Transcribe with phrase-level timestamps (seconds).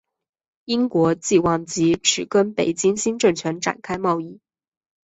[0.65, 4.39] 英国冀望藉此跟北京新政权展开贸易。